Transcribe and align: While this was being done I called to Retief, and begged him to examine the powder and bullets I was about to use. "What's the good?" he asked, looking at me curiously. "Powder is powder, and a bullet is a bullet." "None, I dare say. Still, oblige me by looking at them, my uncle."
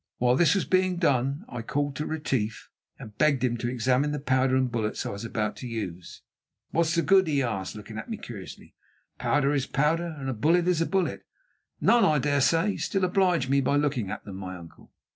While 0.17 0.35
this 0.35 0.55
was 0.55 0.65
being 0.65 0.97
done 0.97 1.45
I 1.47 1.61
called 1.61 1.95
to 1.97 2.07
Retief, 2.07 2.69
and 2.97 3.15
begged 3.19 3.43
him 3.43 3.55
to 3.57 3.67
examine 3.69 4.11
the 4.11 4.19
powder 4.19 4.55
and 4.55 4.71
bullets 4.71 5.05
I 5.05 5.09
was 5.11 5.23
about 5.23 5.55
to 5.57 5.67
use. 5.67 6.23
"What's 6.71 6.95
the 6.95 7.03
good?" 7.03 7.27
he 7.27 7.43
asked, 7.43 7.75
looking 7.75 7.99
at 7.99 8.09
me 8.09 8.17
curiously. 8.17 8.73
"Powder 9.19 9.53
is 9.53 9.67
powder, 9.67 10.15
and 10.17 10.27
a 10.27 10.33
bullet 10.33 10.67
is 10.67 10.81
a 10.81 10.87
bullet." 10.87 11.23
"None, 11.79 12.03
I 12.03 12.17
dare 12.17 12.41
say. 12.41 12.77
Still, 12.77 13.05
oblige 13.05 13.47
me 13.47 13.61
by 13.61 13.75
looking 13.75 14.09
at 14.09 14.25
them, 14.25 14.37
my 14.37 14.57
uncle." 14.57 14.91